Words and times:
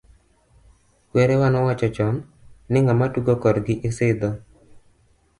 Kwerawa 1.09 1.47
nowacho 1.51 1.87
chon, 1.95 2.15
ni 2.71 2.79
ng'ama 2.83 3.05
tugo 3.13 3.33
kor 3.41 3.57
gi 3.65 3.75
isidho. 3.87 4.29